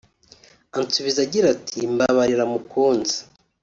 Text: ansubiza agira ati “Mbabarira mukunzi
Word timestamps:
ansubiza 0.77 1.19
agira 1.25 1.47
ati 1.55 1.79
“Mbabarira 1.93 2.43
mukunzi 2.51 3.17